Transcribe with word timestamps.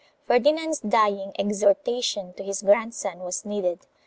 3 0.25 0.33
Ferdinand's 0.39 0.79
dying 0.79 1.31
exhortation 1.37 2.33
to 2.33 2.41
his 2.41 2.63
grandson 2.63 3.19
was 3.19 3.45
needed. 3.45 3.85